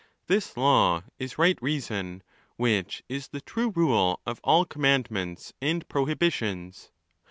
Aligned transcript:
This 0.25 0.57
law 0.57 1.03
is 1.19 1.37
right 1.37 1.61
reason, 1.61 2.23
which 2.55 3.03
is 3.07 3.27
the 3.27 3.39
true 3.39 3.69
rule 3.69 4.19
of 4.25 4.41
all 4.43 4.65
commandments 4.65 5.53
and 5.61 5.87
prohibitions. 5.87 6.89